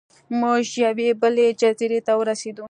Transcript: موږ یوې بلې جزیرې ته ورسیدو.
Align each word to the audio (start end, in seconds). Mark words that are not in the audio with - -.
موږ 0.39 0.65
یوې 0.85 1.09
بلې 1.21 1.47
جزیرې 1.61 1.99
ته 2.07 2.13
ورسیدو. 2.19 2.59